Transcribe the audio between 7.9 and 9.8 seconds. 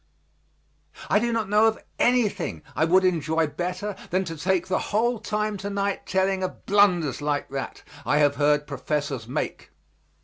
I have heard professors make.